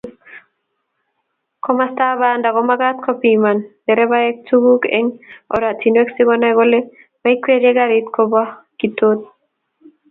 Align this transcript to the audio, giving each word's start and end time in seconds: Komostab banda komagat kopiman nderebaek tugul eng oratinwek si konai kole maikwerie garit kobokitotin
Komostab 1.63 2.11
banda 2.21 2.49
komagat 2.55 2.97
kopiman 3.05 3.57
nderebaek 3.83 4.35
tugul 4.47 4.81
eng 4.97 5.07
oratinwek 5.55 6.07
si 6.11 6.21
konai 6.27 6.53
kole 6.57 6.79
maikwerie 7.23 7.71
garit 7.77 8.05
kobokitotin 8.15 9.19